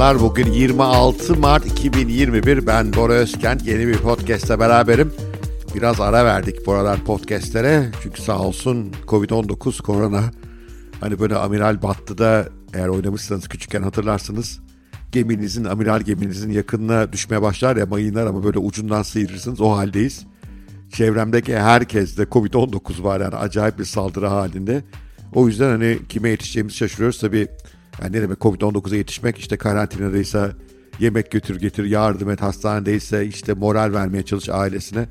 Merhabalar. 0.00 0.30
Bugün 0.30 0.52
26 0.52 1.36
Mart 1.36 1.66
2021. 1.66 2.66
Ben 2.66 2.92
Bora 2.92 3.12
Özkent. 3.12 3.66
Yeni 3.66 3.86
bir 3.86 3.96
podcast'te 3.96 4.58
beraberim. 4.58 5.12
Biraz 5.74 6.00
ara 6.00 6.24
verdik 6.24 6.66
bu 6.66 6.72
aralar 6.72 7.04
podcastlere. 7.04 7.90
Çünkü 8.02 8.22
sağ 8.22 8.38
olsun 8.38 8.92
Covid-19, 9.06 9.82
korona. 9.82 10.22
Hani 11.00 11.18
böyle 11.20 11.36
amiral 11.36 11.82
battı 11.82 12.18
da 12.18 12.48
eğer 12.74 12.88
oynamışsanız 12.88 13.48
küçükken 13.48 13.82
hatırlarsınız. 13.82 14.60
Geminizin, 15.12 15.64
amiral 15.64 16.00
geminizin 16.00 16.50
yakınına 16.50 17.12
düşmeye 17.12 17.42
başlar 17.42 17.76
ya 17.76 17.86
mayınlar 17.86 18.26
ama 18.26 18.44
böyle 18.44 18.58
ucundan 18.58 19.02
sıyırırsınız. 19.02 19.60
O 19.60 19.76
haldeyiz. 19.76 20.26
Çevremdeki 20.92 21.56
herkes 21.56 22.18
de 22.18 22.22
Covid-19 22.22 23.02
var 23.02 23.20
yani 23.20 23.36
acayip 23.36 23.78
bir 23.78 23.84
saldırı 23.84 24.26
halinde. 24.26 24.84
O 25.34 25.48
yüzden 25.48 25.70
hani 25.70 25.98
kime 26.08 26.28
yetişeceğimizi 26.28 26.76
şaşırıyoruz. 26.76 27.20
Tabii 27.20 27.48
yani 28.02 28.16
ne 28.16 28.22
demek 28.22 28.38
Covid-19'a 28.38 28.96
yetişmek 28.96 29.38
işte 29.38 29.56
karantinadaysa 29.56 30.52
yemek 30.98 31.30
götür 31.30 31.60
getir 31.60 31.84
yardım 31.84 32.30
et 32.30 32.42
hastanedeyse 32.42 33.26
işte 33.26 33.54
moral 33.54 33.92
vermeye 33.92 34.22
çalış 34.22 34.48
ailesine. 34.48 35.08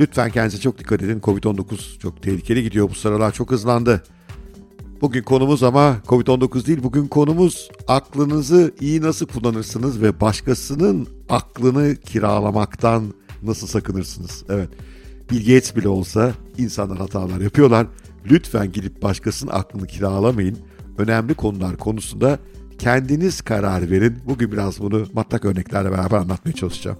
Lütfen 0.00 0.30
kendinize 0.30 0.60
çok 0.60 0.78
dikkat 0.78 1.02
edin. 1.02 1.20
Covid-19 1.20 1.98
çok 1.98 2.22
tehlikeli 2.22 2.62
gidiyor 2.62 2.90
bu 2.90 2.94
sıralar 2.94 3.32
çok 3.32 3.50
hızlandı. 3.50 4.02
Bugün 5.00 5.22
konumuz 5.22 5.62
ama 5.62 5.96
Covid-19 6.06 6.66
değil. 6.66 6.82
Bugün 6.82 7.06
konumuz 7.06 7.70
aklınızı 7.88 8.74
iyi 8.80 9.02
nasıl 9.02 9.26
kullanırsınız 9.26 10.02
ve 10.02 10.20
başkasının 10.20 11.08
aklını 11.28 11.96
kiralamaktan 11.96 13.14
nasıl 13.42 13.66
sakınırsınız? 13.66 14.44
Evet. 14.48 14.68
Bill 15.30 15.38
Gates 15.38 15.76
bile 15.76 15.88
olsa 15.88 16.32
insanlar 16.58 16.98
hatalar 16.98 17.40
yapıyorlar. 17.40 17.86
Lütfen 18.30 18.72
gidip 18.72 19.02
başkasının 19.02 19.50
aklını 19.50 19.86
kiralamayın. 19.86 20.58
Önemli 20.98 21.34
konular 21.34 21.76
konusunda 21.76 22.38
kendiniz 22.78 23.40
karar 23.40 23.90
verin. 23.90 24.18
Bugün 24.26 24.52
biraz 24.52 24.80
bunu 24.80 25.06
matlak 25.12 25.44
örneklerle 25.44 25.90
beraber 25.90 26.16
anlatmaya 26.16 26.52
çalışacağım. 26.52 26.98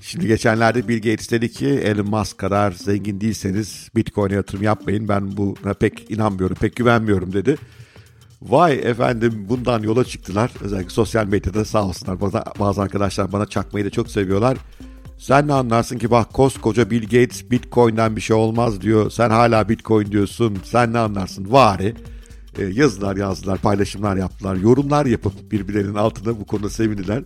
Şimdi 0.00 0.26
geçenlerde 0.26 0.88
Bill 0.88 0.96
Gates 0.96 1.30
dedi 1.30 1.52
ki 1.52 1.68
Elon 1.68 2.10
Musk 2.10 2.38
kadar 2.38 2.72
zengin 2.72 3.20
değilseniz 3.20 3.88
Bitcoin'e 3.96 4.34
yatırım 4.34 4.62
yapmayın. 4.62 5.08
Ben 5.08 5.36
buna 5.36 5.74
pek 5.74 6.10
inanmıyorum, 6.10 6.56
pek 6.56 6.76
güvenmiyorum 6.76 7.32
dedi. 7.32 7.56
Vay 8.42 8.72
efendim 8.74 9.46
bundan 9.48 9.82
yola 9.82 10.04
çıktılar. 10.04 10.52
Özellikle 10.60 10.90
sosyal 10.90 11.26
medyada 11.26 11.64
sağ 11.64 11.84
olsunlar. 11.84 12.20
Bazı 12.58 12.82
arkadaşlar 12.82 13.32
bana 13.32 13.46
çakmayı 13.46 13.84
da 13.84 13.90
çok 13.90 14.10
seviyorlar. 14.10 14.58
Sen 15.22 15.48
ne 15.48 15.52
anlarsın 15.52 15.98
ki 15.98 16.10
bak 16.10 16.32
koskoca 16.32 16.90
Bill 16.90 17.02
Gates 17.02 17.50
Bitcoin'den 17.50 18.16
bir 18.16 18.20
şey 18.20 18.36
olmaz 18.36 18.80
diyor. 18.80 19.10
Sen 19.10 19.30
hala 19.30 19.68
Bitcoin 19.68 20.12
diyorsun. 20.12 20.58
Sen 20.64 20.92
ne 20.92 20.98
anlarsın? 20.98 21.52
Vari. 21.52 21.94
E, 22.58 22.64
yazılar 22.64 23.16
yazdılar, 23.16 23.58
paylaşımlar 23.58 24.16
yaptılar, 24.16 24.56
yorumlar 24.56 25.06
yapıp 25.06 25.52
birbirlerinin 25.52 25.94
altında 25.94 26.40
bu 26.40 26.44
konuda 26.44 26.70
sevindiler. 26.70 27.22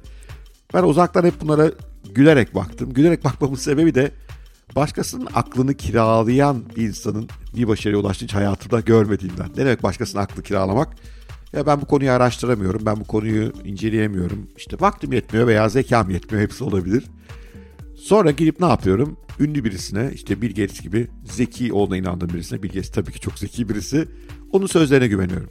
Ben 0.74 0.82
uzaktan 0.82 1.24
hep 1.24 1.40
bunlara 1.40 1.70
gülerek 2.14 2.54
baktım. 2.54 2.92
Gülerek 2.92 3.24
bakmamın 3.24 3.56
sebebi 3.56 3.94
de 3.94 4.10
başkasının 4.76 5.28
aklını 5.34 5.74
kiralayan 5.74 6.62
bir 6.76 6.88
insanın 6.88 7.28
bir 7.56 7.68
başarıya 7.68 8.00
ulaştığını 8.00 8.28
hiç 8.28 8.34
hayatımda 8.34 8.80
görmediğimden. 8.80 9.48
Ne 9.48 9.56
demek 9.56 9.82
başkasının 9.82 10.22
aklını 10.22 10.42
kiralamak? 10.42 10.88
Ya 11.52 11.66
ben 11.66 11.80
bu 11.80 11.86
konuyu 11.86 12.10
araştıramıyorum, 12.10 12.86
ben 12.86 12.96
bu 12.96 13.04
konuyu 13.04 13.52
inceleyemiyorum. 13.64 14.46
İşte 14.56 14.76
vaktim 14.80 15.12
yetmiyor 15.12 15.46
veya 15.46 15.68
zekam 15.68 16.10
yetmiyor, 16.10 16.44
hepsi 16.44 16.64
olabilir. 16.64 17.04
Sonra 18.06 18.30
gidip 18.30 18.60
ne 18.60 18.66
yapıyorum? 18.66 19.16
Ünlü 19.40 19.64
birisine, 19.64 20.10
işte 20.14 20.42
Bill 20.42 20.48
Gates 20.48 20.80
gibi 20.80 21.08
zeki 21.24 21.72
olduğuna 21.72 21.96
inandığım 21.96 22.28
birisine, 22.28 22.62
Bill 22.62 22.68
Gates 22.68 22.90
tabii 22.90 23.12
ki 23.12 23.20
çok 23.20 23.38
zeki 23.38 23.68
birisi, 23.68 24.08
onun 24.52 24.66
sözlerine 24.66 25.08
güveniyorum. 25.08 25.50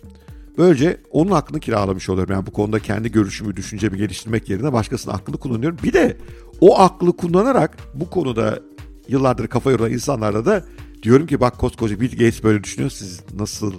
Böylece 0.57 1.01
onun 1.11 1.31
aklını 1.31 1.59
kiralamış 1.59 2.09
oluyorum. 2.09 2.33
Yani 2.33 2.45
bu 2.45 2.51
konuda 2.51 2.79
kendi 2.79 3.11
görüşümü, 3.11 3.55
düşüncemi 3.55 3.97
geliştirmek 3.97 4.49
yerine 4.49 4.73
başkasının 4.73 5.13
aklını 5.13 5.37
kullanıyorum. 5.37 5.77
Bir 5.83 5.93
de 5.93 6.17
o 6.61 6.79
aklı 6.79 7.17
kullanarak 7.17 7.77
bu 7.93 8.09
konuda 8.09 8.59
yıllardır 9.07 9.47
kafa 9.47 9.71
yoran 9.71 9.91
insanlarla 9.91 10.45
da 10.45 10.63
diyorum 11.03 11.27
ki 11.27 11.39
bak 11.39 11.57
koskoca 11.57 11.99
Bill 11.99 12.11
Gates 12.11 12.43
böyle 12.43 12.63
düşünüyor. 12.63 12.89
Siz 12.89 13.21
nasıl 13.39 13.73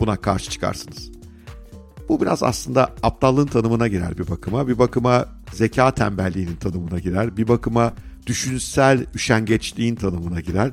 buna 0.00 0.16
karşı 0.16 0.50
çıkarsınız? 0.50 1.10
Bu 2.08 2.20
biraz 2.20 2.42
aslında 2.42 2.94
aptallığın 3.02 3.46
tanımına 3.46 3.88
girer 3.88 4.18
bir 4.18 4.28
bakıma. 4.28 4.68
Bir 4.68 4.78
bakıma 4.78 5.28
zeka 5.52 5.90
tembelliğinin 5.90 6.56
tanımına 6.56 6.98
girer. 6.98 7.36
Bir 7.36 7.48
bakıma 7.48 7.92
düşünsel 8.26 9.06
üşengeçliğin 9.14 9.94
tanımına 9.94 10.40
girer. 10.40 10.70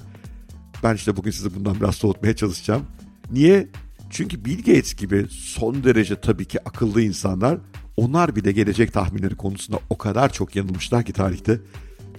Ben 0.83 0.95
işte 0.95 1.17
bugün 1.17 1.31
sizi 1.31 1.55
bundan 1.55 1.75
biraz 1.75 1.95
soğutmaya 1.95 2.35
çalışacağım. 2.35 2.85
Niye? 3.31 3.67
Çünkü 4.09 4.45
Bill 4.45 4.57
Gates 4.57 4.93
gibi 4.95 5.25
son 5.29 5.83
derece 5.83 6.21
tabii 6.21 6.45
ki 6.45 6.69
akıllı 6.69 7.01
insanlar 7.01 7.57
onlar 7.97 8.35
bir 8.35 8.43
de 8.43 8.51
gelecek 8.51 8.93
tahminleri 8.93 9.35
konusunda 9.35 9.79
o 9.89 9.97
kadar 9.97 10.33
çok 10.33 10.55
yanılmışlar 10.55 11.03
ki 11.03 11.13
tarihte. 11.13 11.59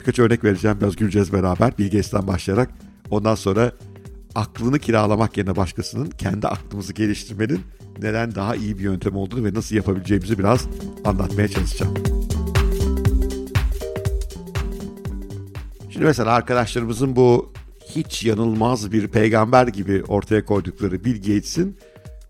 Birkaç 0.01 0.19
örnek 0.19 0.45
vereceğim 0.45 0.77
biraz 0.81 0.97
güleceğiz 0.97 1.33
beraber 1.33 1.79
Bill 1.79 1.85
Gates'ten 1.85 2.27
başlayarak. 2.27 2.71
Ondan 3.11 3.35
sonra 3.35 3.73
aklını 4.35 4.79
kiralamak 4.79 5.37
yerine 5.37 5.57
başkasının 5.57 6.11
kendi 6.11 6.49
aklımızı 6.49 6.93
geliştirmenin 6.93 7.61
neden 8.03 8.35
daha 8.35 8.57
iyi 8.57 8.79
bir 8.79 8.83
yöntem 8.83 9.17
olduğunu 9.17 9.45
ve 9.45 9.55
nasıl 9.55 9.77
yapabileceğimizi 9.77 10.39
biraz 10.39 10.67
anlatmaya 11.05 11.49
çalışacağım. 11.49 12.22
Şimdi 16.03 16.11
mesela 16.11 16.31
arkadaşlarımızın 16.31 17.17
bu 17.17 17.53
hiç 17.89 18.25
yanılmaz 18.25 18.93
bir 18.93 19.09
peygamber 19.09 19.67
gibi 19.67 20.03
ortaya 20.09 20.45
koydukları 20.45 21.05
Bill 21.05 21.17
Gates'in 21.17 21.77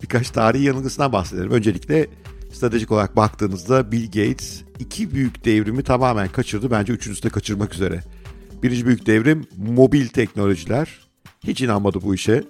birkaç 0.03 0.31
tarihi 0.31 0.65
yanılgısından 0.65 1.13
bahsedelim. 1.13 1.51
Öncelikle 1.51 2.07
stratejik 2.53 2.91
olarak 2.91 3.17
baktığınızda 3.17 3.93
Bill 3.93 4.05
Gates 4.05 4.63
iki 4.79 5.15
büyük 5.15 5.45
devrimi 5.45 5.83
tamamen 5.83 6.29
kaçırdı. 6.29 6.71
Bence 6.71 6.93
üçüncüsü 6.93 7.23
de 7.23 7.29
kaçırmak 7.29 7.75
üzere. 7.75 8.01
Birinci 8.63 8.87
büyük 8.87 9.07
devrim 9.07 9.47
mobil 9.57 10.09
teknolojiler. 10.09 10.99
Hiç 11.45 11.61
inanmadı 11.61 11.99
bu 12.03 12.15
işe. 12.15 12.45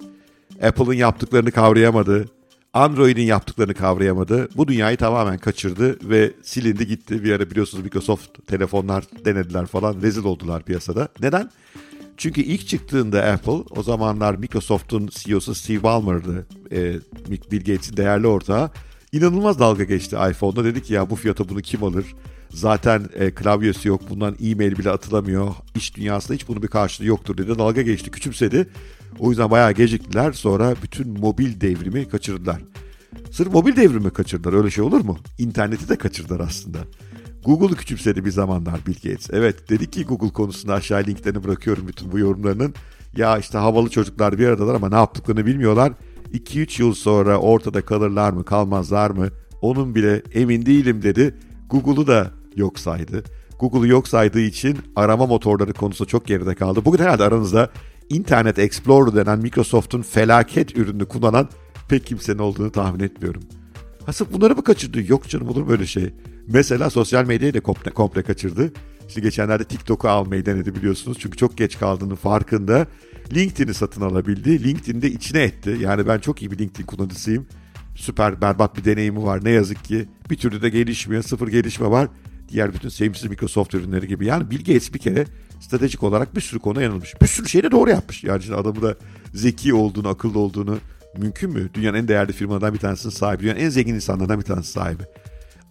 Apple'ın 0.62 0.92
yaptıklarını 0.92 1.50
kavrayamadı. 1.50 2.28
Android'in 2.74 3.22
yaptıklarını 3.22 3.74
kavrayamadı. 3.74 4.48
Bu 4.56 4.68
dünyayı 4.68 4.96
tamamen 4.96 5.38
kaçırdı 5.38 6.10
ve 6.10 6.32
silindi 6.42 6.86
gitti. 6.86 7.24
Bir 7.24 7.32
ara 7.32 7.50
biliyorsunuz 7.50 7.84
Microsoft 7.84 8.46
telefonlar 8.46 9.04
denediler 9.24 9.66
falan. 9.66 10.02
Rezil 10.02 10.24
oldular 10.24 10.62
piyasada. 10.62 11.08
Neden? 11.20 11.50
Çünkü 12.16 12.40
ilk 12.40 12.68
çıktığında 12.68 13.24
Apple 13.24 13.76
o 13.76 13.82
zamanlar 13.82 14.34
Microsoft'un 14.34 15.08
CEO'su 15.12 15.54
Steve 15.54 15.82
Ballmer'dı. 15.82 16.46
E, 16.72 16.94
Bill 17.50 17.58
Gates'in 17.58 17.96
değerli 17.96 18.26
ortağı. 18.26 18.70
İnanılmaz 19.12 19.58
dalga 19.58 19.84
geçti 19.84 20.16
iPhone'da. 20.30 20.64
Dedi 20.64 20.82
ki 20.82 20.94
ya 20.94 21.10
bu 21.10 21.16
fiyata 21.16 21.48
bunu 21.48 21.60
kim 21.60 21.84
alır? 21.84 22.06
Zaten 22.52 23.08
e, 23.14 23.30
klavyesi 23.30 23.88
yok. 23.88 24.10
Bundan 24.10 24.36
e-mail 24.42 24.78
bile 24.78 24.90
atılamıyor. 24.90 25.54
İş 25.76 25.96
dünyasında 25.96 26.34
hiç 26.34 26.48
bunun 26.48 26.62
bir 26.62 26.68
karşılığı 26.68 27.06
yoktur 27.06 27.38
dedi. 27.38 27.58
Dalga 27.58 27.82
geçti, 27.82 28.10
küçümsedi. 28.10 28.68
O 29.18 29.30
yüzden 29.30 29.50
bayağı 29.50 29.72
geciktiler. 29.72 30.32
Sonra 30.32 30.74
bütün 30.82 31.20
mobil 31.20 31.60
devrimi 31.60 32.08
kaçırdılar. 32.08 32.60
Sırf 33.30 33.52
mobil 33.52 33.76
devrimi 33.76 34.10
kaçırdılar. 34.10 34.52
Öyle 34.52 34.70
şey 34.70 34.84
olur 34.84 35.00
mu? 35.00 35.18
İnterneti 35.38 35.88
de 35.88 35.96
kaçırdılar 35.96 36.40
aslında. 36.40 36.78
Google'u 37.44 37.76
küçümsedi 37.76 38.24
bir 38.24 38.30
zamanlar 38.30 38.86
Bill 38.86 38.94
Gates. 38.94 39.30
Evet 39.32 39.70
dedi 39.70 39.90
ki 39.90 40.04
Google 40.04 40.32
konusunda 40.32 40.74
aşağı 40.74 41.04
linklerini 41.04 41.44
bırakıyorum 41.44 41.88
bütün 41.88 42.12
bu 42.12 42.18
yorumlarının. 42.18 42.74
Ya 43.16 43.38
işte 43.38 43.58
havalı 43.58 43.90
çocuklar 43.90 44.38
bir 44.38 44.46
aradalar 44.46 44.74
ama 44.74 44.88
ne 44.88 44.94
yaptıklarını 44.94 45.46
bilmiyorlar. 45.46 45.92
2-3 46.34 46.82
yıl 46.82 46.94
sonra 46.94 47.38
ortada 47.38 47.82
kalırlar 47.82 48.32
mı 48.32 48.44
kalmazlar 48.44 49.10
mı 49.10 49.28
onun 49.62 49.94
bile 49.94 50.22
emin 50.34 50.66
değilim 50.66 51.02
dedi. 51.02 51.34
Google'u 51.70 52.06
da 52.06 52.30
yok 52.56 52.78
saydı. 52.78 53.24
Google'u 53.58 53.86
yok 53.86 54.08
saydığı 54.08 54.40
için 54.40 54.78
arama 54.96 55.26
motorları 55.26 55.72
konusu 55.72 56.06
çok 56.06 56.26
geride 56.26 56.54
kaldı. 56.54 56.84
Bugün 56.84 56.98
herhalde 57.04 57.24
aranızda 57.24 57.70
Internet 58.08 58.58
Explorer 58.58 59.14
denen 59.14 59.38
Microsoft'un 59.38 60.02
felaket 60.02 60.76
ürününü 60.76 61.06
kullanan 61.06 61.48
pek 61.88 62.06
kimsenin 62.06 62.38
olduğunu 62.38 62.72
tahmin 62.72 63.00
etmiyorum. 63.00 63.42
Hasıp 64.06 64.32
bunları 64.32 64.56
mı 64.56 64.64
kaçırdı? 64.64 65.10
Yok 65.10 65.28
canım 65.28 65.48
olur 65.48 65.68
böyle 65.68 65.86
şey. 65.86 66.14
Mesela 66.46 66.90
sosyal 66.90 67.26
medyayı 67.26 67.54
da 67.54 67.60
komple, 67.60 67.90
komple 67.90 68.22
kaçırdı. 68.22 68.72
İşte 69.08 69.20
geçenlerde 69.20 69.64
TikTok'u 69.64 70.08
almayı 70.08 70.46
denedi 70.46 70.74
biliyorsunuz. 70.74 71.18
Çünkü 71.20 71.36
çok 71.36 71.58
geç 71.58 71.78
kaldığının 71.78 72.14
farkında. 72.14 72.86
LinkedIn'i 73.34 73.74
satın 73.74 74.00
alabildi. 74.00 74.64
LinkedIn'i 74.64 75.02
de 75.02 75.10
içine 75.10 75.42
etti. 75.42 75.76
Yani 75.80 76.06
ben 76.06 76.18
çok 76.18 76.42
iyi 76.42 76.50
bir 76.50 76.58
LinkedIn 76.58 76.86
kullanıcısıyım. 76.86 77.46
Süper 77.94 78.40
berbat 78.40 78.76
bir 78.76 78.84
deneyimi 78.84 79.22
var. 79.22 79.44
Ne 79.44 79.50
yazık 79.50 79.84
ki 79.84 80.08
bir 80.30 80.36
türlü 80.36 80.62
de 80.62 80.68
gelişmiyor. 80.68 81.22
Sıfır 81.22 81.48
gelişme 81.48 81.90
var. 81.90 82.08
Diğer 82.52 82.74
bütün 82.74 82.88
sevimsiz 82.88 83.30
Microsoft 83.30 83.74
ürünleri 83.74 84.08
gibi. 84.08 84.26
Yani 84.26 84.50
Bill 84.50 84.58
Gates 84.58 84.94
bir 84.94 84.98
kere 84.98 85.26
stratejik 85.60 86.02
olarak 86.02 86.36
bir 86.36 86.40
sürü 86.40 86.60
konu 86.60 86.82
yanılmış. 86.82 87.14
Bir 87.22 87.26
sürü 87.26 87.48
şey 87.48 87.62
de 87.62 87.70
doğru 87.70 87.90
yapmış. 87.90 88.24
Yani 88.24 88.42
şimdi 88.42 88.56
adamı 88.56 88.82
da 88.82 88.96
zeki 89.34 89.74
olduğunu, 89.74 90.08
akıllı 90.08 90.38
olduğunu 90.38 90.78
mümkün 91.18 91.50
mü? 91.50 91.70
Dünyanın 91.74 91.98
en 91.98 92.08
değerli 92.08 92.32
firmalardan 92.32 92.74
bir 92.74 92.78
tanesinin 92.78 93.12
sahibi. 93.12 93.42
Dünyanın 93.42 93.60
en 93.60 93.68
zengin 93.68 93.94
insanlardan 93.94 94.40
bir 94.40 94.44
tanesi 94.44 94.72
sahibi. 94.72 95.02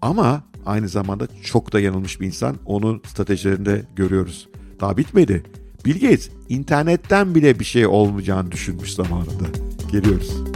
Ama 0.01 0.43
aynı 0.65 0.89
zamanda 0.89 1.27
çok 1.43 1.73
da 1.73 1.79
yanılmış 1.79 2.21
bir 2.21 2.27
insan. 2.27 2.57
Onun 2.65 3.01
stratejilerinde 3.07 3.85
görüyoruz. 3.95 4.47
Daha 4.79 4.97
bitmedi. 4.97 5.43
Bill 5.85 5.93
Gates 5.93 6.29
internetten 6.49 7.35
bile 7.35 7.59
bir 7.59 7.65
şey 7.65 7.87
olmayacağını 7.87 8.51
düşünmüş 8.51 8.93
zamanında. 8.93 9.45
Geliyoruz. 9.91 10.50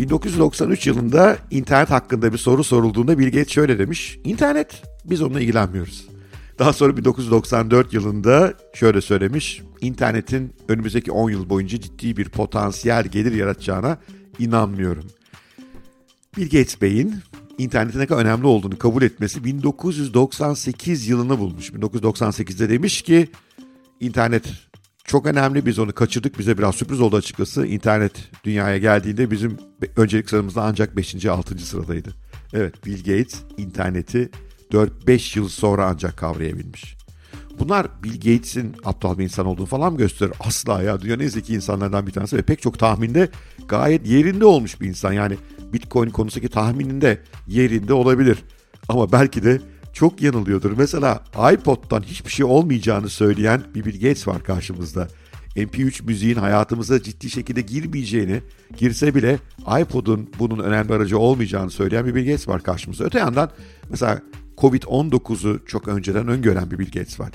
1993 0.00 0.86
yılında 0.86 1.36
internet 1.50 1.90
hakkında 1.90 2.32
bir 2.32 2.38
soru 2.38 2.64
sorulduğunda 2.64 3.18
Bill 3.18 3.26
Gates 3.26 3.48
şöyle 3.48 3.78
demiş. 3.78 4.18
İnternet 4.24 4.82
biz 5.04 5.22
onunla 5.22 5.40
ilgilenmiyoruz. 5.40 6.08
Daha 6.58 6.72
sonra 6.72 6.96
1994 6.96 7.92
yılında 7.92 8.54
şöyle 8.74 9.00
söylemiş. 9.00 9.62
İnternetin 9.80 10.52
önümüzdeki 10.68 11.12
10 11.12 11.30
yıl 11.30 11.50
boyunca 11.50 11.80
ciddi 11.80 12.16
bir 12.16 12.28
potansiyel 12.28 13.04
gelir 13.04 13.32
yaratacağına 13.32 13.98
inanmıyorum. 14.38 15.04
Bill 16.36 16.44
Gates 16.44 16.82
Bey'in 16.82 17.14
internetin 17.58 17.98
ne 17.98 18.06
kadar 18.06 18.22
önemli 18.22 18.46
olduğunu 18.46 18.78
kabul 18.78 19.02
etmesi 19.02 19.44
1998 19.44 21.08
yılını 21.08 21.38
bulmuş. 21.38 21.70
1998'de 21.70 22.68
demiş 22.68 23.02
ki 23.02 23.28
internet 24.00 24.44
çok 25.10 25.26
önemli 25.26 25.66
biz 25.66 25.78
onu 25.78 25.92
kaçırdık 25.92 26.38
bize 26.38 26.58
biraz 26.58 26.74
sürpriz 26.74 27.00
oldu 27.00 27.16
açıkçası. 27.16 27.66
İnternet 27.66 28.12
dünyaya 28.44 28.78
geldiğinde 28.78 29.30
bizim 29.30 29.58
öncelik 29.96 30.30
sıramızda 30.30 30.62
ancak 30.62 30.96
5. 30.96 31.26
6. 31.26 31.58
sıradaydı. 31.58 32.14
Evet 32.52 32.86
Bill 32.86 32.98
Gates 32.98 33.40
interneti 33.56 34.30
4-5 34.72 35.38
yıl 35.38 35.48
sonra 35.48 35.86
ancak 35.86 36.16
kavrayabilmiş. 36.16 36.96
Bunlar 37.58 37.86
Bill 38.02 38.14
Gates'in 38.14 38.76
aptal 38.84 39.18
bir 39.18 39.24
insan 39.24 39.46
olduğunu 39.46 39.66
falan 39.66 39.92
mı 39.92 39.98
gösterir? 39.98 40.32
Asla 40.40 40.82
ya. 40.82 41.00
Dünyanın 41.00 41.22
en 41.22 41.28
zeki 41.28 41.54
insanlardan 41.54 42.06
bir 42.06 42.12
tanesi 42.12 42.36
ve 42.36 42.42
pek 42.42 42.62
çok 42.62 42.78
tahminde 42.78 43.28
gayet 43.68 44.06
yerinde 44.06 44.44
olmuş 44.44 44.80
bir 44.80 44.88
insan. 44.88 45.12
Yani 45.12 45.36
Bitcoin 45.72 46.10
konusundaki 46.10 46.48
tahmininde 46.48 47.18
yerinde 47.48 47.92
olabilir. 47.92 48.38
Ama 48.88 49.12
belki 49.12 49.42
de 49.42 49.60
çok 49.92 50.22
yanılıyordur. 50.22 50.72
Mesela 50.78 51.24
iPod'dan 51.52 52.02
hiçbir 52.02 52.30
şey 52.30 52.46
olmayacağını 52.46 53.08
söyleyen 53.08 53.62
bir 53.74 53.84
Bill 53.84 53.92
Gates 53.94 54.28
var 54.28 54.44
karşımızda. 54.44 55.08
MP3 55.56 56.04
müziğin 56.04 56.36
hayatımıza 56.36 57.02
ciddi 57.02 57.30
şekilde 57.30 57.60
girmeyeceğini, 57.60 58.40
girse 58.76 59.14
bile 59.14 59.38
iPod'un 59.80 60.30
bunun 60.38 60.58
önemli 60.58 60.94
aracı 60.94 61.18
olmayacağını 61.18 61.70
söyleyen 61.70 62.06
bir 62.06 62.14
Bill 62.14 62.24
Gates 62.26 62.48
var 62.48 62.62
karşımızda. 62.62 63.04
Öte 63.04 63.18
yandan 63.18 63.50
mesela 63.90 64.22
Covid-19'u 64.58 65.66
çok 65.66 65.88
önceden 65.88 66.28
öngören 66.28 66.70
bir 66.70 66.78
Bill 66.78 66.86
Gates 66.86 67.20
var. 67.20 67.30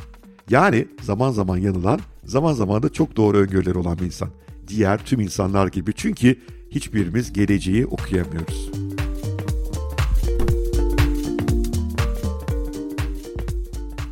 Yani 0.50 0.88
zaman 1.02 1.32
zaman 1.32 1.58
yanılan, 1.58 2.00
zaman 2.26 2.54
zaman 2.54 2.84
da 2.84 2.90
çok 2.90 3.16
doğru 3.16 3.38
öngörüleri 3.38 3.78
olan 3.78 3.98
bir 3.98 4.06
insan. 4.06 4.30
Diğer 4.68 5.06
tüm 5.06 5.20
insanlar 5.20 5.68
gibi 5.68 5.94
çünkü 5.94 6.40
hiçbirimiz 6.72 7.34
geleceği 7.34 7.86
okuyamıyoruz. 7.86 8.85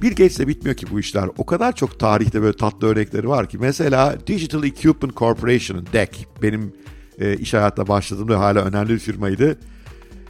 Bill 0.03 0.09
Gates'le 0.09 0.47
bitmiyor 0.47 0.77
ki 0.77 0.85
bu 0.91 1.00
işler. 1.00 1.29
O 1.38 1.45
kadar 1.45 1.75
çok 1.75 2.00
tarihte 2.00 2.41
böyle 2.41 2.57
tatlı 2.57 2.88
örnekleri 2.88 3.29
var 3.29 3.50
ki. 3.50 3.57
Mesela 3.57 4.17
Digital 4.27 4.63
Equipment 4.63 5.17
Corporation'ın 5.17 5.88
DEC 5.94 6.09
benim 6.41 6.73
e, 7.19 7.38
iş 7.38 7.53
hayatına 7.53 7.88
başladığımda 7.88 8.39
hala 8.39 8.61
önemli 8.61 8.89
bir 8.89 9.00
firmaydı. 9.00 9.59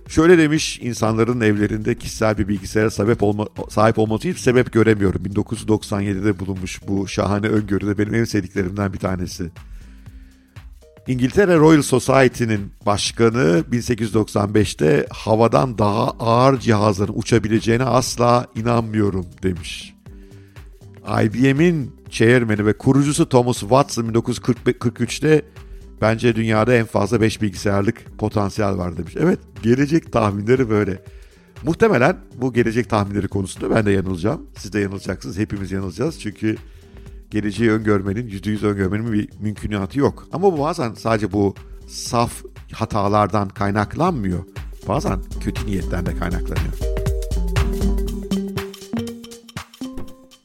Şöyle 0.07 0.37
demiş 0.37 0.79
insanların 0.81 1.41
evlerinde 1.41 1.95
kişisel 1.95 2.37
bir 2.37 2.47
bilgisayara 2.47 2.89
sahip, 2.89 3.23
olma, 3.23 3.47
sahip 3.69 3.99
olması 3.99 4.27
hiç 4.27 4.37
sebep 4.37 4.73
göremiyorum. 4.73 5.23
1997'de 5.25 6.39
bulunmuş 6.39 6.81
bu 6.87 7.07
şahane 7.07 7.47
öngörü 7.47 7.87
de 7.87 7.97
benim 7.97 8.13
en 8.13 8.23
sevdiklerimden 8.23 8.93
bir 8.93 8.99
tanesi. 8.99 9.51
İngiltere 11.07 11.57
Royal 11.57 11.81
Society'nin 11.81 12.71
başkanı 12.85 13.63
1895'te 13.71 15.05
havadan 15.09 15.77
daha 15.77 16.11
ağır 16.11 16.59
cihazların 16.59 17.13
uçabileceğine 17.15 17.83
asla 17.83 18.47
inanmıyorum 18.55 19.25
demiş. 19.43 19.93
IBM'in 21.23 21.91
chairman'i 22.09 22.65
ve 22.65 22.77
kurucusu 22.77 23.29
Thomas 23.29 23.59
Watson 23.59 24.03
1943'te 24.03 25.45
bence 26.01 26.35
dünyada 26.35 26.75
en 26.75 26.85
fazla 26.85 27.21
5 27.21 27.41
bilgisayarlık 27.41 28.17
potansiyel 28.17 28.77
var 28.77 28.97
demiş. 28.97 29.15
Evet 29.19 29.39
gelecek 29.63 30.11
tahminleri 30.11 30.69
böyle. 30.69 31.03
Muhtemelen 31.63 32.17
bu 32.35 32.53
gelecek 32.53 32.89
tahminleri 32.89 33.27
konusunda 33.27 33.75
ben 33.75 33.85
de 33.85 33.91
yanılacağım. 33.91 34.41
Siz 34.57 34.73
de 34.73 34.79
yanılacaksınız. 34.79 35.37
Hepimiz 35.37 35.71
yanılacağız. 35.71 36.19
Çünkü 36.19 36.57
geleceği 37.33 37.71
öngörmenin, 37.71 38.27
%100 38.27 38.65
öngörmenin 38.67 39.13
bir 39.13 39.29
mümkünatı 39.39 39.99
yok. 39.99 40.27
Ama 40.31 40.53
bu 40.53 40.59
bazen 40.59 40.93
sadece 40.93 41.31
bu 41.31 41.55
saf 41.87 42.43
hatalardan 42.71 43.49
kaynaklanmıyor. 43.49 44.43
Bazen 44.87 45.19
kötü 45.43 45.65
niyetten 45.65 46.05
de 46.05 46.15
kaynaklanıyor. 46.15 46.73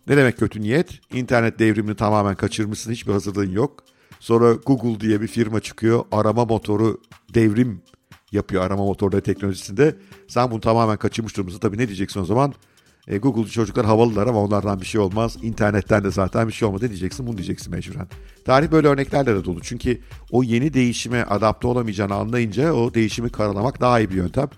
Ne 0.07 0.17
demek 0.17 0.39
kötü 0.39 0.61
niyet? 0.61 1.01
İnternet 1.13 1.59
devrimini 1.59 1.97
tamamen 1.97 2.35
kaçırmışsın, 2.35 2.93
hiçbir 2.93 3.13
hazırlığın 3.13 3.51
yok. 3.51 3.85
Sonra 4.21 4.53
Google 4.53 5.01
diye 5.01 5.21
bir 5.21 5.27
firma 5.27 5.61
çıkıyor, 5.61 6.05
arama 6.13 6.45
motoru 6.45 7.01
devrim 7.35 7.83
yapıyor 8.33 8.63
arama 8.63 8.85
motorları 8.85 9.23
teknolojisinde. 9.23 9.97
Sen 10.29 10.51
bunu 10.51 10.61
tamamen 10.61 10.97
kaçırmış 10.97 11.37
durumdasın. 11.37 11.61
Tabii 11.61 11.79
ne 11.79 11.87
diyeceksin 11.87 12.21
o 12.21 12.25
zaman? 12.25 12.55
E, 13.09 13.19
Google'cu 13.19 13.53
çocuklar 13.53 13.87
havalılar 13.87 14.27
ama 14.27 14.43
onlardan 14.43 14.81
bir 14.81 14.87
şey 14.87 15.01
olmaz. 15.01 15.37
İnternetten 15.43 16.05
de 16.05 16.11
zaten 16.11 16.49
bir 16.49 16.53
şey 16.53 16.69
olmadı 16.69 16.89
diyeceksin. 16.89 17.27
Bunu 17.27 17.37
diyeceksin 17.37 17.71
mecburen. 17.75 18.09
Tarih 18.45 18.71
böyle 18.71 18.89
örneklerle 18.89 19.35
de 19.35 19.45
dolu. 19.45 19.61
Çünkü 19.63 20.01
o 20.31 20.43
yeni 20.43 20.75
değişime 20.75 21.23
adapte 21.23 21.67
olamayacağını 21.67 22.15
anlayınca 22.15 22.73
o 22.73 22.95
değişimi 22.95 23.31
karalamak 23.31 23.81
daha 23.81 24.01
iyi 24.01 24.11
bir 24.11 24.15
yöntem. 24.15 24.49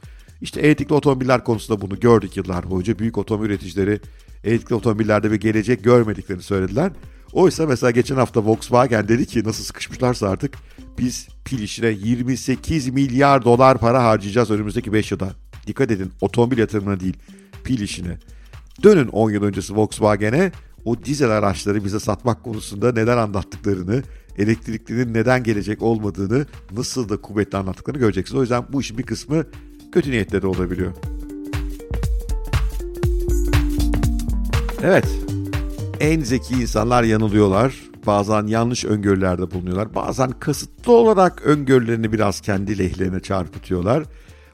İşte 0.40 0.60
elektrikli 0.60 0.92
otomobiller 0.92 1.44
konusunda 1.44 1.80
bunu 1.80 2.00
gördük 2.00 2.36
yıllar 2.36 2.70
boyunca. 2.70 2.98
Büyük 2.98 3.18
otomobil 3.18 3.50
üreticileri 3.50 4.00
elektrikli 4.44 4.74
otomobillerde 4.74 5.30
bir 5.30 5.40
gelecek 5.40 5.84
görmediklerini 5.84 6.42
söylediler. 6.42 6.92
Oysa 7.32 7.66
mesela 7.66 7.90
geçen 7.90 8.16
hafta 8.16 8.44
Volkswagen 8.44 9.08
dedi 9.08 9.26
ki 9.26 9.44
nasıl 9.44 9.64
sıkışmışlarsa 9.64 10.28
artık 10.28 10.54
biz 10.98 11.28
pil 11.44 11.58
işine 11.58 11.88
28 11.88 12.88
milyar 12.88 13.44
dolar 13.44 13.78
para 13.78 14.04
harcayacağız 14.04 14.50
önümüzdeki 14.50 14.92
5 14.92 15.10
yılda. 15.10 15.30
Dikkat 15.66 15.90
edin 15.90 16.12
otomobil 16.20 16.58
yatırımına 16.58 17.00
değil 17.00 17.16
pil 17.64 17.80
işine. 17.80 18.18
Dönün 18.82 19.08
10 19.08 19.30
yıl 19.30 19.42
öncesi 19.42 19.76
Volkswagen'e 19.76 20.52
o 20.84 21.04
dizel 21.04 21.30
araçları 21.30 21.84
bize 21.84 22.00
satmak 22.00 22.44
konusunda 22.44 22.92
neden 22.92 23.18
anlattıklarını, 23.18 24.02
elektriklinin 24.38 25.14
neden 25.14 25.42
gelecek 25.42 25.82
olmadığını, 25.82 26.46
nasıl 26.72 27.08
da 27.08 27.16
kuvvetli 27.16 27.58
anlattıklarını 27.58 28.00
göreceksiniz. 28.00 28.38
O 28.38 28.42
yüzden 28.42 28.64
bu 28.72 28.80
işin 28.80 28.98
bir 28.98 29.02
kısmı 29.02 29.44
kötü 29.92 30.10
niyetle 30.10 30.42
de 30.42 30.46
olabiliyor. 30.46 30.92
Evet, 34.82 35.08
en 36.00 36.20
zeki 36.20 36.54
insanlar 36.54 37.02
yanılıyorlar. 37.02 37.74
Bazen 38.06 38.46
yanlış 38.46 38.84
öngörülerde 38.84 39.50
bulunuyorlar. 39.50 39.94
Bazen 39.94 40.30
kasıtlı 40.30 40.92
olarak 40.92 41.42
öngörülerini 41.42 42.12
biraz 42.12 42.40
kendi 42.40 42.78
lehlerine 42.78 43.20
çarpıtıyorlar. 43.20 44.04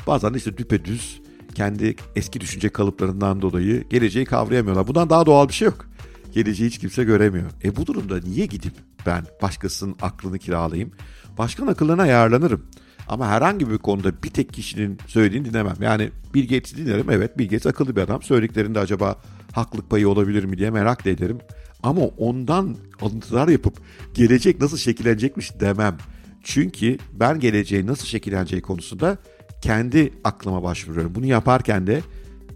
Bazen 0.06 0.32
işte 0.32 0.56
düpedüz 0.56 1.20
kendi 1.56 1.96
eski 2.16 2.40
düşünce 2.40 2.68
kalıplarından 2.68 3.42
dolayı 3.42 3.84
geleceği 3.88 4.24
kavrayamıyorlar. 4.24 4.86
Bundan 4.86 5.10
daha 5.10 5.26
doğal 5.26 5.48
bir 5.48 5.52
şey 5.52 5.66
yok. 5.66 5.86
Geleceği 6.32 6.66
hiç 6.66 6.78
kimse 6.78 7.04
göremiyor. 7.04 7.50
E 7.64 7.76
bu 7.76 7.86
durumda 7.86 8.18
niye 8.18 8.46
gidip 8.46 8.72
ben 9.06 9.24
başkasının 9.42 9.96
aklını 10.02 10.38
kiralayayım? 10.38 10.92
Başkanın 11.38 11.68
akıllarına 11.68 12.02
ayarlanırım. 12.02 12.66
Ama 13.08 13.28
herhangi 13.28 13.70
bir 13.70 13.78
konuda 13.78 14.22
bir 14.22 14.30
tek 14.30 14.52
kişinin 14.52 14.98
söylediğini 15.06 15.44
dinlemem. 15.44 15.76
Yani 15.80 16.10
Bill 16.34 16.48
Gates'i 16.48 16.76
dinlerim. 16.76 17.10
Evet 17.10 17.38
Bill 17.38 17.44
Gates 17.44 17.66
akıllı 17.66 17.96
bir 17.96 18.00
adam. 18.00 18.22
Söylediklerinde 18.22 18.78
acaba 18.78 19.16
haklılık 19.52 19.90
payı 19.90 20.08
olabilir 20.08 20.44
mi 20.44 20.58
diye 20.58 20.70
merak 20.70 21.04
da 21.04 21.10
ederim. 21.10 21.38
Ama 21.82 22.00
ondan 22.00 22.76
alıntılar 23.00 23.48
yapıp 23.48 23.76
gelecek 24.14 24.60
nasıl 24.60 24.76
şekillenecekmiş 24.76 25.60
demem. 25.60 25.96
Çünkü 26.42 26.98
ben 27.12 27.40
geleceğin 27.40 27.86
nasıl 27.86 28.06
şekilleneceği 28.06 28.62
konusunda 28.62 29.18
kendi 29.60 30.12
aklıma 30.24 30.62
başvuruyorum. 30.62 31.14
Bunu 31.14 31.26
yaparken 31.26 31.86
de 31.86 32.00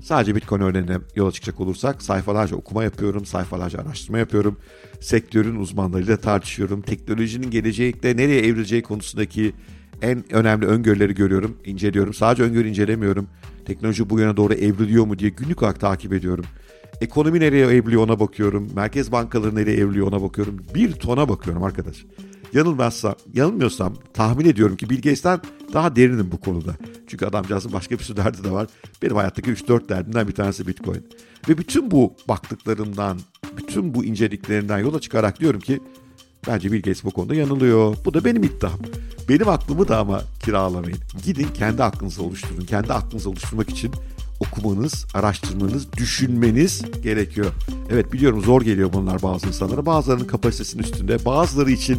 sadece 0.02 0.35
Bitcoin 0.35 0.61
örneğine 0.61 0.99
yola 1.16 1.33
çıkacak 1.33 1.61
olursak 1.61 2.02
sayfalarca 2.02 2.57
okuma 2.57 2.85
yapıyorum, 2.85 3.26
sayfalarca 3.26 3.78
araştırma 3.78 4.19
yapıyorum. 4.19 4.57
Sektörün 5.00 5.57
uzmanlarıyla 5.57 6.16
tartışıyorum. 6.16 6.83
Teknolojinin 6.83 7.50
gelecekte 7.50 8.16
nereye 8.16 8.40
evrileceği 8.40 8.83
konusundaki 8.83 9.52
en 10.02 10.33
önemli 10.35 10.66
öngörüleri 10.66 11.14
görüyorum, 11.14 11.57
inceliyorum. 11.64 12.14
Sadece 12.14 12.42
öngörü 12.42 12.69
incelemiyorum. 12.69 13.28
Teknoloji 13.64 14.11
bu 14.11 14.21
yöne 14.21 14.37
doğru 14.37 14.54
evriliyor 14.54 15.07
mu 15.07 15.19
diye 15.19 15.30
günlük 15.30 15.62
olarak 15.62 15.80
takip 15.80 16.12
ediyorum. 16.12 16.45
Ekonomi 17.00 17.40
nereye 17.40 17.66
evriliyor 17.66 18.02
ona 18.02 18.21
bakıyorum. 18.21 18.71
Merkez 18.75 19.12
bankaları 19.12 19.54
nereye 19.54 19.76
evriliyor 19.76 20.07
ona 20.07 20.23
bakıyorum. 20.23 20.57
Bir 20.75 20.92
tona 20.92 21.28
bakıyorum 21.28 21.62
arkadaş. 21.62 22.04
Yanılmazsam, 22.52 23.14
yanılmıyorsam 23.35 23.95
tahmin 24.14 24.45
ediyorum 24.45 24.76
ki 24.76 24.90
Bill 24.90 24.97
Gates'ten 24.97 25.40
daha 25.73 25.97
derinim 25.97 26.33
bu 26.33 26.40
konuda. 26.40 26.76
Çünkü 27.07 27.26
adamcağızın 27.26 27.73
başka 27.73 27.99
bir 27.99 28.04
sürü 28.04 28.16
derdi 28.16 28.45
de 28.45 28.50
var. 28.50 28.66
Benim 29.02 29.16
hayattaki 29.16 29.52
3-4 29.52 29.88
derdimden 29.88 30.28
bir 30.28 30.35
tanesi 30.35 30.66
Bitcoin. 30.66 31.07
Ve 31.49 31.59
bütün 31.59 31.90
bu 31.90 32.14
baktıklarımdan, 32.28 33.19
bütün 33.57 33.95
bu 33.95 34.04
inceliklerinden 34.04 34.78
yola 34.78 35.00
çıkarak 35.00 35.40
diyorum 35.40 35.61
ki 35.61 35.80
bence 36.47 36.73
Bill 36.73 36.78
Gates 36.78 37.04
bu 37.04 37.11
konuda 37.11 37.35
yanılıyor. 37.35 37.97
Bu 38.04 38.14
da 38.14 38.25
benim 38.25 38.42
iddiam. 38.42 38.78
Benim 39.28 39.49
aklımı 39.49 39.88
da 39.88 39.99
ama 39.99 40.23
kiralamayın. 40.45 40.99
Gidin 41.25 41.49
kendi 41.54 41.85
aklınızı 41.85 42.23
oluşturun. 42.23 42.64
Kendi 42.64 42.92
aklınızı 42.92 43.30
oluşturmak 43.30 43.71
için 43.71 43.92
okumanız, 44.40 45.07
araştırmanız, 45.14 45.92
düşünmeniz 45.92 46.83
gerekiyor. 47.02 47.47
Evet 47.90 48.12
biliyorum 48.12 48.42
zor 48.42 48.62
geliyor 48.62 48.92
bunlar 48.92 49.23
bazı 49.23 49.47
insanlara. 49.47 49.87
Bazılarının 49.87 50.26
kapasitesinin 50.26 50.83
üstünde, 50.83 51.25
bazıları 51.25 51.71
için 51.71 51.99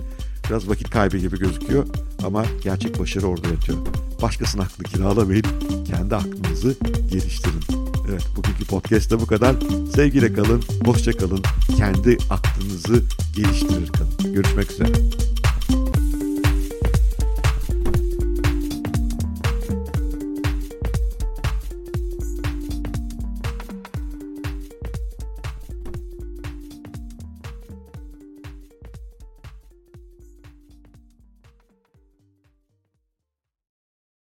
biraz 0.51 0.69
vakit 0.69 0.89
kaybı 0.89 1.17
gibi 1.17 1.39
gözüküyor. 1.39 1.85
Ama 2.23 2.45
gerçek 2.63 2.99
başarı 2.99 3.27
orada 3.27 3.47
yatıyor. 3.47 3.77
Başkasının 4.21 4.63
aklını 4.63 4.87
kiralamayın. 4.87 5.45
Kendi 5.87 6.15
aklınızı 6.15 6.75
geliştirin. 7.11 7.63
Evet 8.09 8.27
bugünkü 8.37 8.65
podcast'ta 8.65 9.19
bu 9.19 9.25
kadar. 9.25 9.55
Sevgiyle 9.95 10.33
kalın, 10.33 10.63
hoşça 10.85 11.11
kalın. 11.11 11.41
Kendi 11.77 12.17
aklınızı 12.29 13.03
geliştirir 13.35 13.87
kalın. 13.87 14.33
Görüşmek 14.33 14.71
üzere. 14.71 15.20